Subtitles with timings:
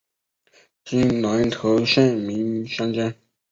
[0.83, 3.13] 今南投县名间乡。